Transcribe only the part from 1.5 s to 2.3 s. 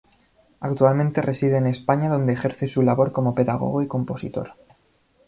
en España